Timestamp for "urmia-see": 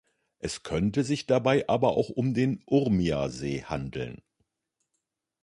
2.65-3.65